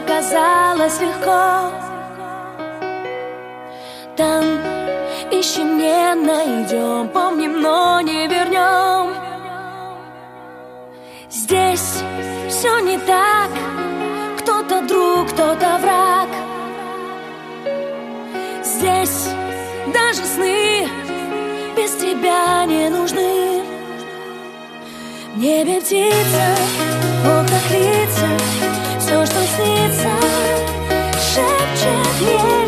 казалось 0.00 1.00
легко. 1.00 1.70
Там 4.16 4.44
ищем, 5.30 5.78
не 5.78 6.14
найдем, 6.14 7.08
помним, 7.08 7.60
но 7.60 8.00
не 8.00 8.26
вернем. 8.28 9.14
Здесь 11.30 12.02
все 12.48 12.78
не 12.80 12.98
так, 12.98 13.50
кто-то 14.38 14.82
друг, 14.82 15.28
кто-то 15.30 15.78
враг. 15.78 16.28
Здесь 18.62 19.28
даже 19.92 20.24
сны 20.24 20.88
без 21.76 21.96
тебя 21.96 22.64
не 22.66 22.88
нужны. 22.88 23.62
В 25.34 25.38
небе 25.38 25.80
птица, 25.80 26.46
в 27.22 27.28
окнах 27.28 27.70
лица, 27.70 28.28
все, 29.04 29.26
что 29.26 29.34
снится, 29.34 30.08
шепчет 31.18 32.20
мне 32.22 32.63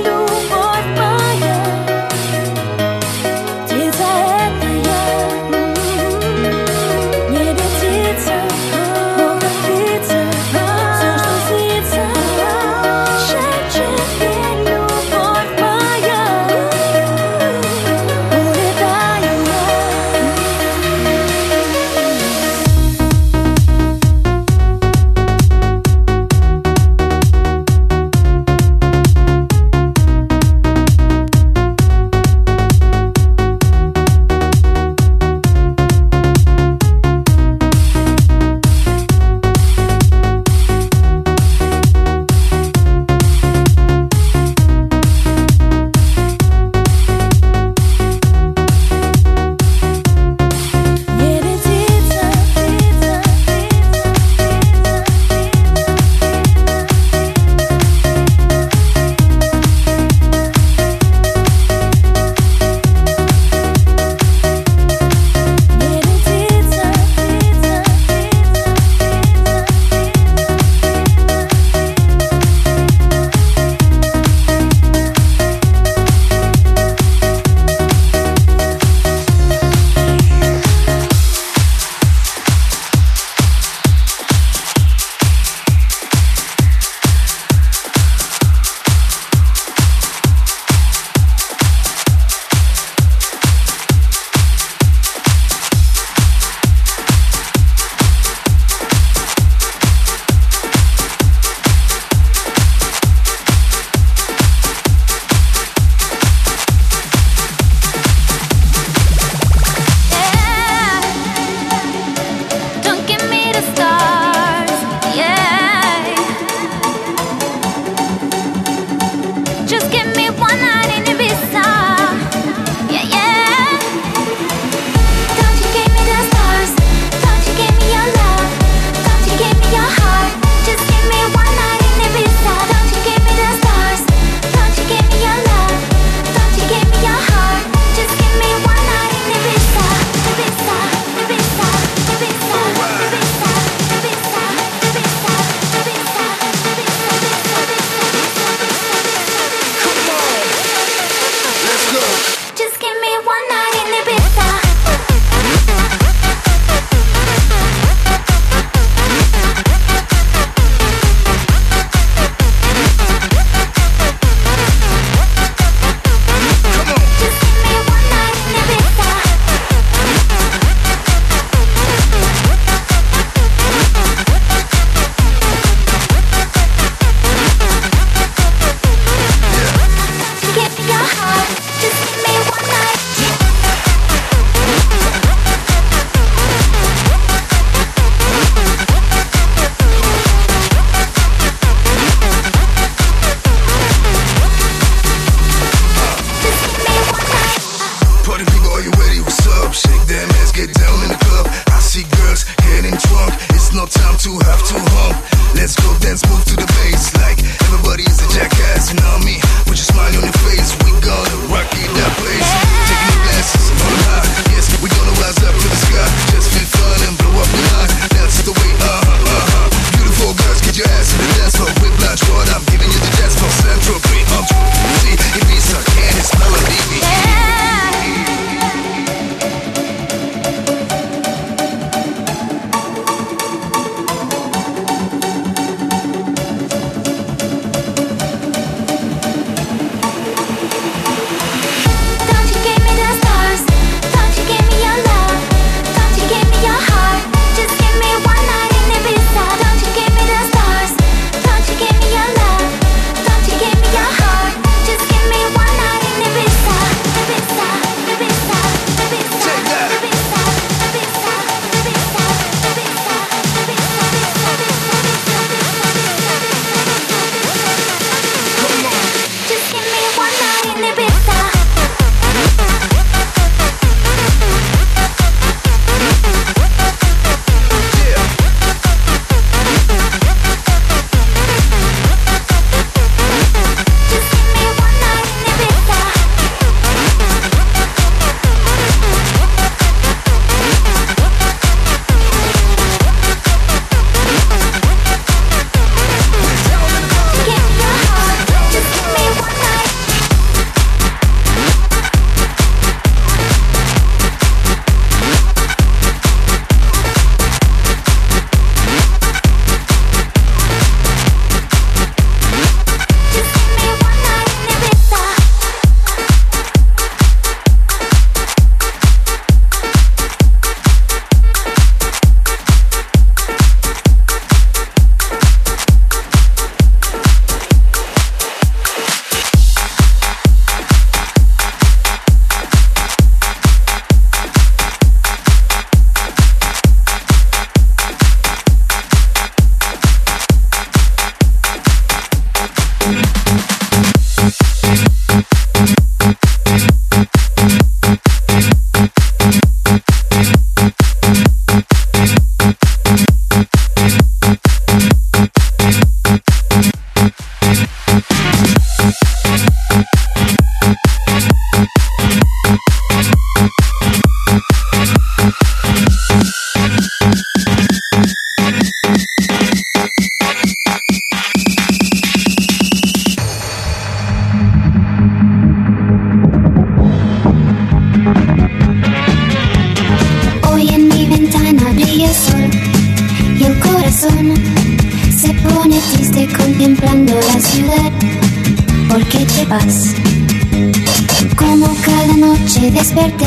desperté 392.90 393.46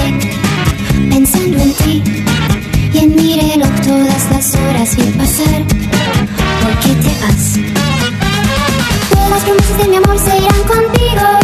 pensando 1.10 1.58
en 1.60 1.74
ti 1.74 2.04
y 2.94 2.98
en 2.98 3.16
mi 3.16 3.40
reloj 3.40 3.70
todas 3.86 4.32
las 4.32 4.56
horas 4.56 4.96
vi 4.98 5.04
pasar. 5.12 5.64
¿Por 6.62 6.74
qué 6.80 6.90
te 7.04 7.14
vas? 7.22 7.60
Todas 9.10 9.30
las 9.30 9.44
promesas 9.44 9.78
de 9.78 9.88
mi 9.88 9.96
amor 9.98 10.20
se 10.20 10.38
irán 10.38 10.64
contigo. 10.64 11.39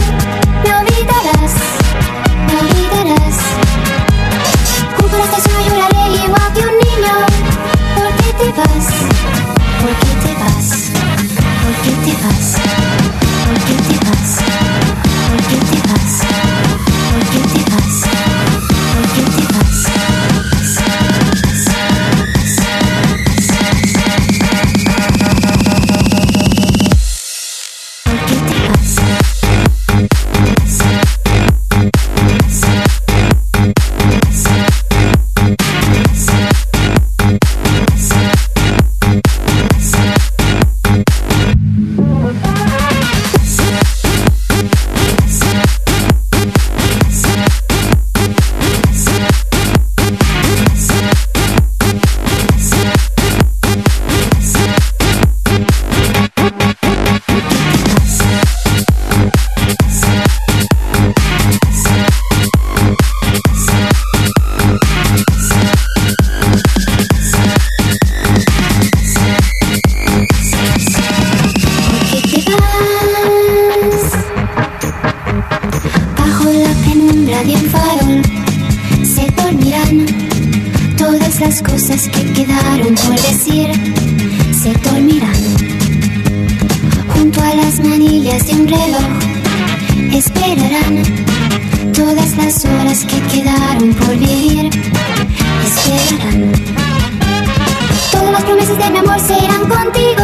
noches 98.76 98.86
de 98.86 98.92
mi 98.92 98.98
amor 98.98 99.20
serán 99.20 99.68
contigo. 99.68 100.24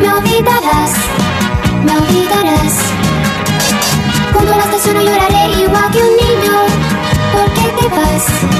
Me 0.00 0.12
olvidarás, 0.12 0.92
me 1.84 1.92
olvidarás. 1.96 2.74
Cuando 4.32 4.56
las 4.56 4.70
te 4.70 4.92
lloraré 4.92 5.62
igual 5.62 5.90
que 5.90 5.98
un 5.98 6.16
niño. 6.16 6.52
¿Por 7.32 7.52
qué 7.54 7.80
te 7.80 7.88
vas? 7.88 8.57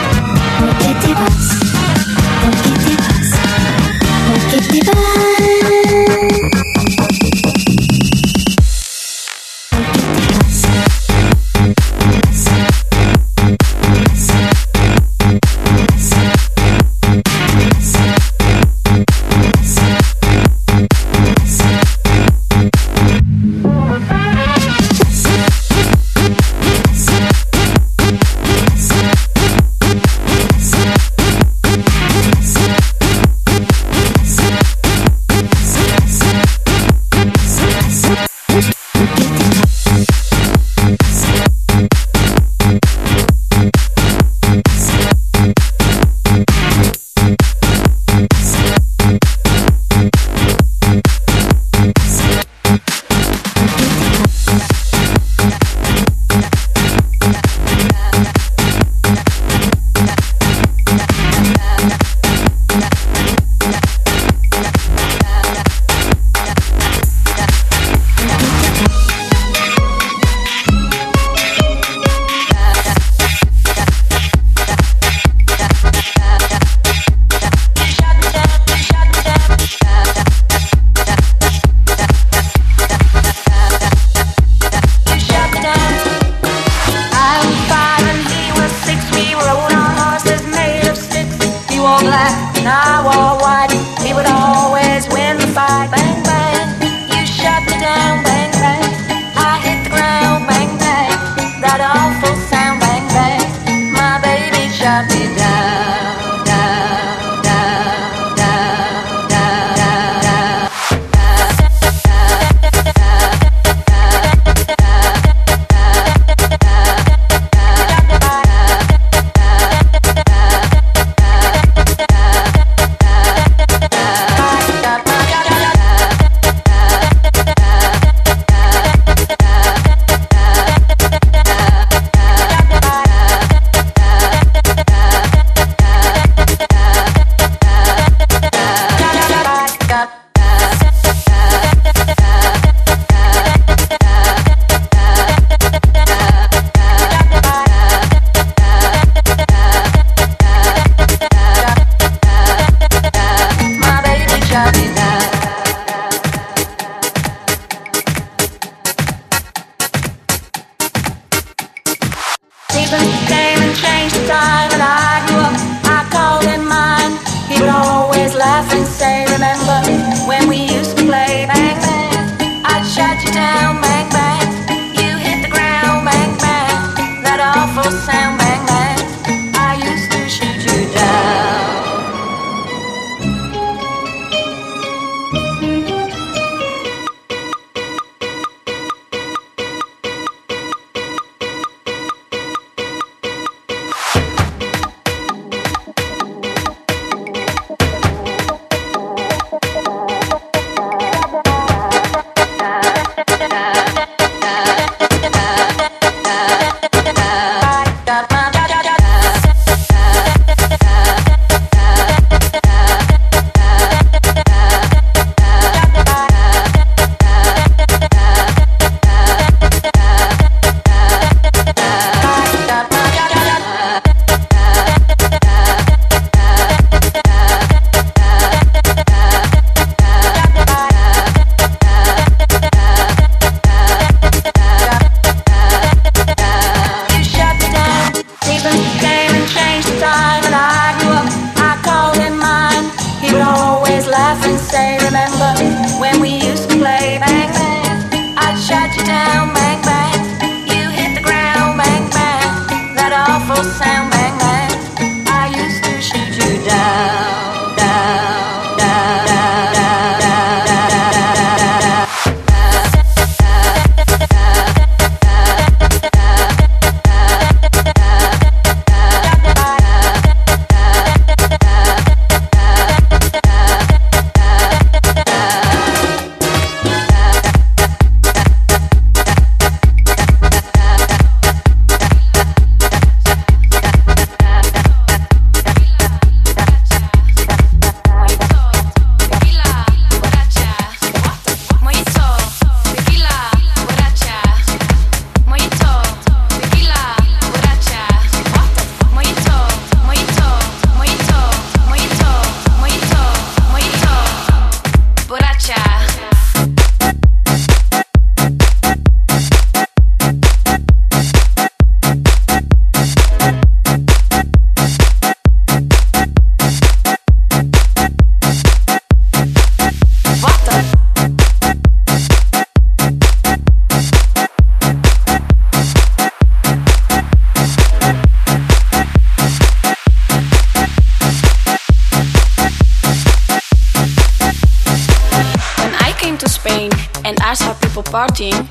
Partying, 338.18 338.66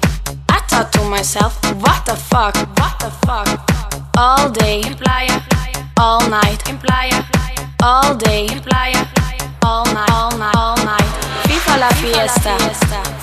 I 0.50 0.60
thought 0.68 0.92
to 0.92 1.02
myself, 1.08 1.54
what 1.84 2.06
the 2.06 2.18
fuck, 2.32 2.56
what 2.80 2.94
the 3.00 3.12
fuck? 3.24 3.48
All 4.18 4.50
day 4.50 4.82
all 5.98 6.20
night. 6.30 6.60
All 7.82 8.14
day 8.16 8.48
all 9.64 9.86
night, 9.94 10.12
all 10.12 10.32
night, 10.38 10.56
all 10.56 10.78
night. 10.92 11.10
FIFA 11.48 11.74
la 11.84 11.90
fiesta, 12.02 12.58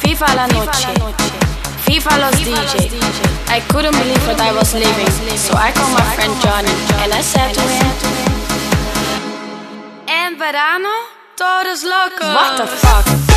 FIFA 0.03 0.29
la 0.39 0.47
noche, 0.47 0.93
FIFA 1.85 2.13
los 2.23 2.37
DJ. 2.47 2.75
I 3.57 3.61
couldn't 3.69 3.97
believe 4.01 4.25
what 4.27 4.41
I 4.41 4.53
was 4.53 4.73
living, 4.73 5.13
so 5.37 5.53
I 5.67 5.73
called 5.77 5.93
my 5.93 6.07
friend 6.17 6.33
Johnny 6.41 6.75
and 7.03 7.13
I 7.13 7.21
said 7.21 7.53
to 7.53 7.65
him, 7.77 7.93
En 10.09 10.39
verano, 10.39 10.93
todos 11.37 11.85
locos. 11.85 12.35
What 12.39 12.57
the 12.57 12.67
fuck? 12.67 13.35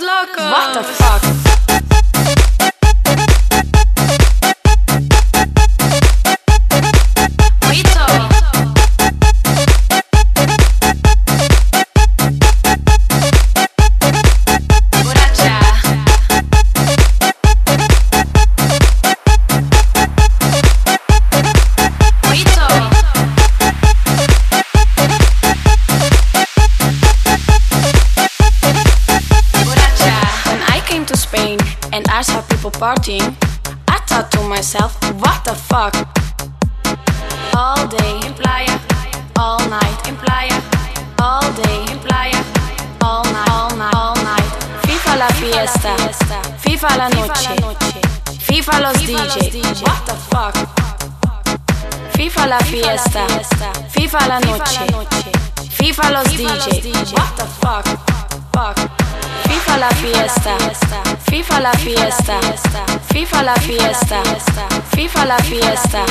What 0.00 0.74
the 0.74 0.82
fuck? 0.84 1.37
Partying, 32.88 33.36
I 33.86 33.98
thought 34.08 34.30
to 34.32 34.40
myself, 34.48 34.96
what 35.20 35.44
the 35.44 35.54
fuck? 35.54 35.92
All 37.54 37.86
day 37.86 38.14
in 38.24 38.32
playa, 38.32 38.80
all 39.36 39.60
night 39.68 39.98
in 40.08 40.16
playa, 40.16 40.56
all 41.20 41.44
day 41.52 41.78
in 41.92 41.98
playa, 41.98 42.40
all 43.04 43.24
night, 43.24 43.50
all 43.50 43.76
night, 43.76 43.94
all 43.94 44.16
night. 44.30 44.50
FIFA 44.86 45.12
la 45.22 45.28
fiesta, 45.40 45.92
FIFA 46.64 46.90
la 46.96 47.08
noche, 47.10 47.54
FIFA 48.48 48.80
los 48.80 48.96
DJ. 49.08 49.52
What 49.84 50.00
the 50.08 50.16
fuck? 50.30 50.54
FIFA 52.16 52.46
la 52.46 52.58
fiesta, 52.60 53.26
FIFA 53.94 54.20
la 54.28 54.38
noche, 54.40 54.84
FIFA 55.76 56.10
los 56.10 56.28
DJ. 56.32 57.12
What 57.12 57.36
the 57.36 57.46
fuck? 57.60 57.86
Fuck. 58.54 59.17
FIFA 59.48 59.76
la 59.78 59.88
fiesta, 59.90 60.56
FIFA 61.30 61.60
la 61.60 61.72
fiesta, 61.72 62.40
FIFA 63.12 63.42
la 63.42 63.54
fiesta, 63.54 64.22
FIFA 64.94 65.24
la 65.26 65.38
fiesta, 65.38 66.04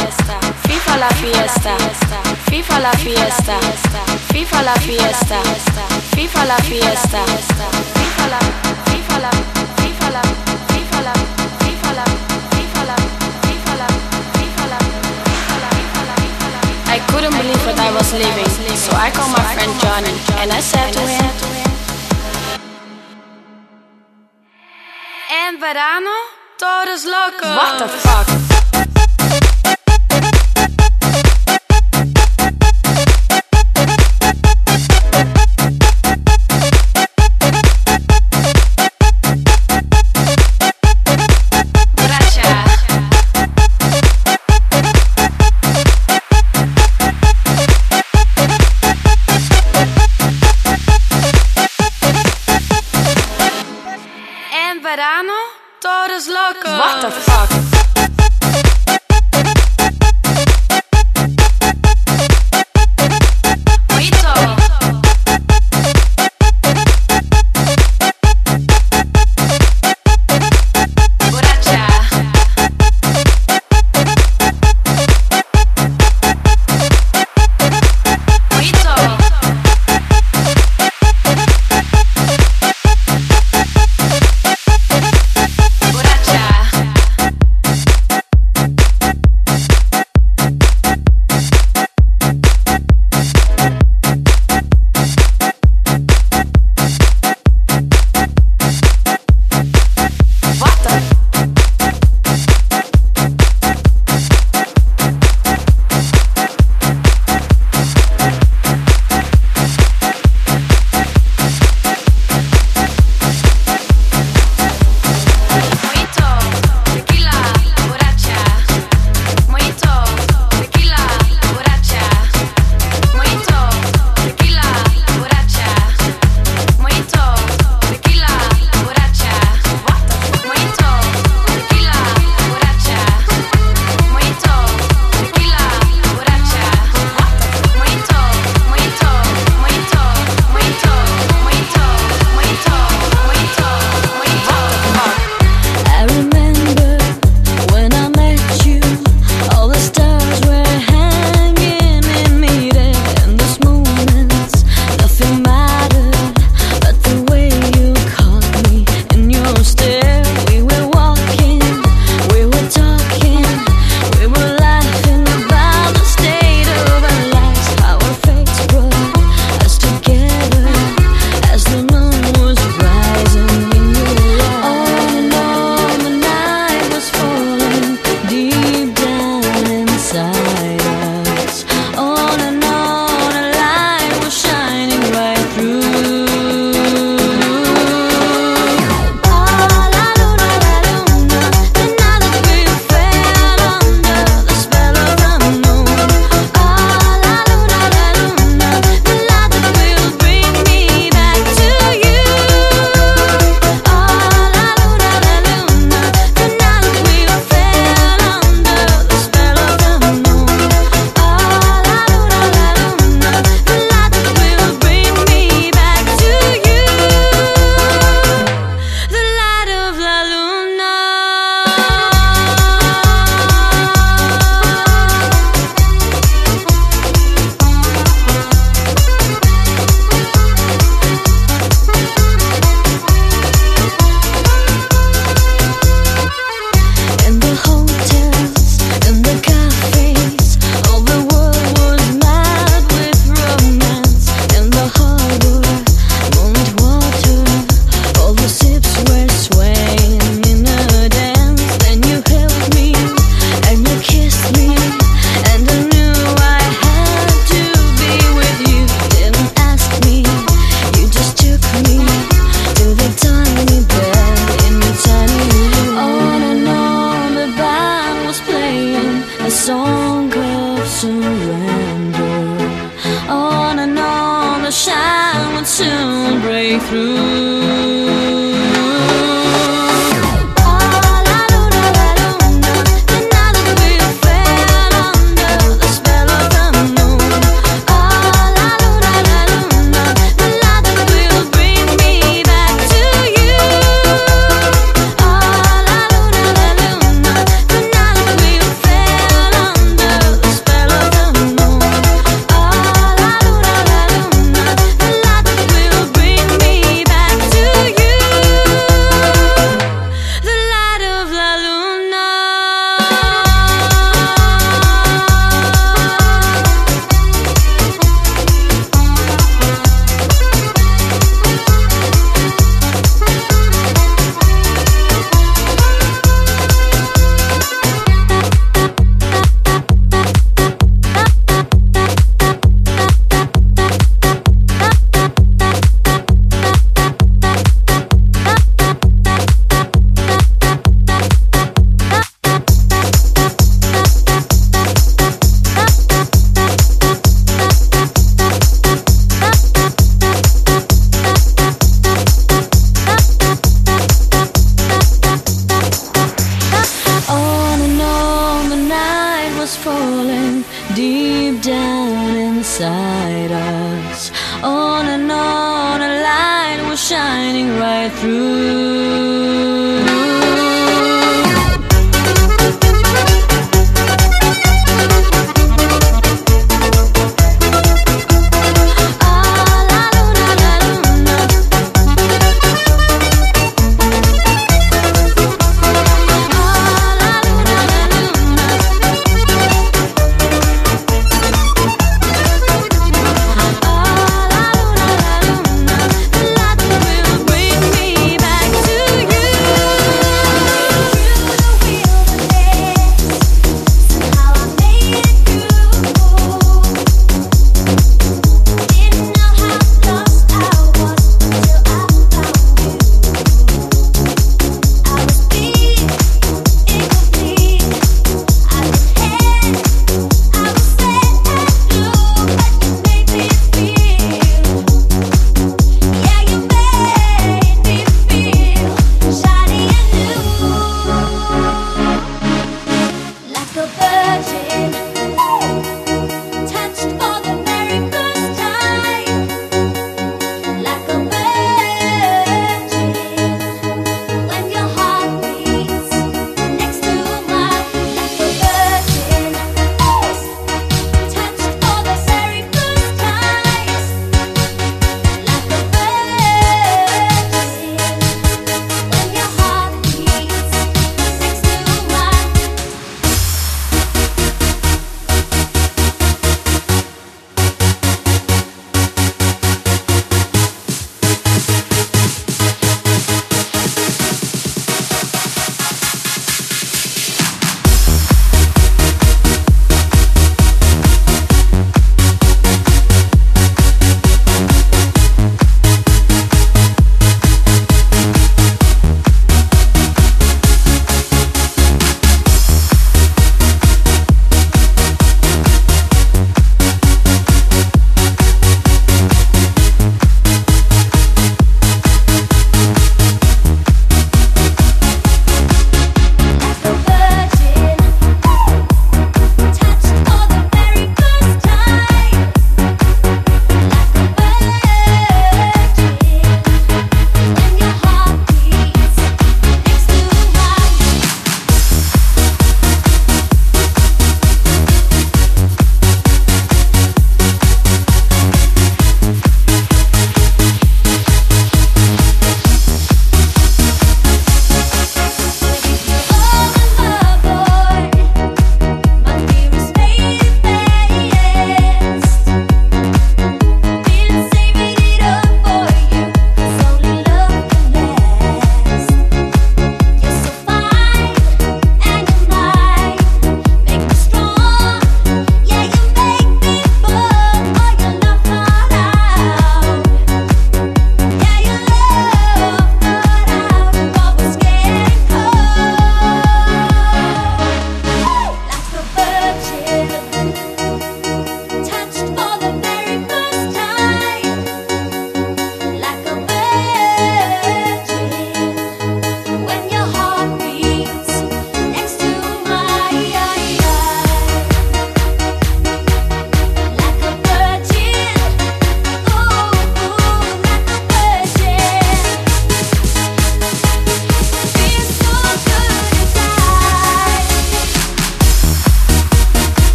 FIFA 0.67 0.97
la 0.97 1.09
fiesta, 1.09 1.77
FIFA 2.49 2.79
la 2.79 2.91
fiesta, 2.91 3.57
FIFA 4.31 4.61
la 4.61 4.73
fiesta, 4.75 5.39
FIFA 6.15 6.45
la 6.45 6.57
fiesta, 6.57 7.25
FIFA 7.95 8.27
la, 8.27 8.39
FIFA 8.87 9.19
la, 9.19 9.19
FIFA 9.19 9.19
la, 9.19 9.31
FIFA 9.77 10.09
la, 10.09 10.21
FIFA 10.67 10.99
la, 11.01 11.13
FIFA 11.59 11.91
la, 11.93 12.05
FIFA 12.07 13.67
la, 13.67 13.87
FIFA 14.33 14.63
la, 16.51 16.95
I 16.95 16.99
couldn't 17.11 17.35
believe 17.37 17.65
what 17.65 17.79
I 17.79 17.91
was 17.91 18.13
living, 18.13 18.49
so 18.77 18.91
I 18.95 19.11
called 19.11 19.31
my 19.31 19.43
friend 19.53 19.73
Johnny 19.81 20.13
and 20.41 20.51
I 20.51 20.61
said 20.61 20.93
to 20.93 20.99
him. 21.01 21.66
En 25.47 25.61
verano, 25.61 26.09
todos 26.57 27.05
locos. 27.05 27.55
What 27.55 27.77
the 27.77 27.87
fuck? 27.87 28.56